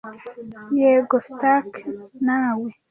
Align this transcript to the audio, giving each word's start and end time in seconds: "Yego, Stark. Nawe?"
"Yego, 0.79 1.17
Stark. 1.27 1.71
Nawe?" 2.25 2.67